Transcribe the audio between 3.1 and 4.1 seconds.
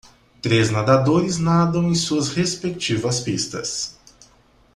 pistas.